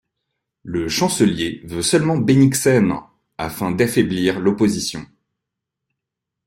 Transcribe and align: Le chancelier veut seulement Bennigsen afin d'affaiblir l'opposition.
Le 0.63 0.89
chancelier 0.89 1.61
veut 1.63 1.83
seulement 1.83 2.17
Bennigsen 2.17 3.01
afin 3.37 3.69
d'affaiblir 3.69 4.39
l'opposition. 4.39 5.05